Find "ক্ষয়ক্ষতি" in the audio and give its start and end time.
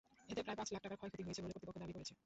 1.01-1.23